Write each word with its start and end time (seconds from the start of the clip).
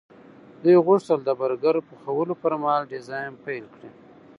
دوی 0.63 0.75
غوښتل 0.87 1.19
د 1.23 1.29
برګر 1.41 1.75
پخولو 1.87 2.33
پرمهال 2.41 2.81
ډیزاین 2.93 3.31
پیل 3.45 3.65
کړي 3.73 3.89